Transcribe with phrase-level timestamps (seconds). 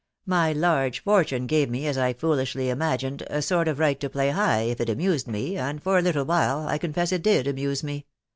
[0.25, 4.31] My large fortune gave me, as I foolishly imagined, a sort of right to play
[4.31, 7.83] high if it amused me, and for a little while, I confess it did amuse
[7.83, 8.07] me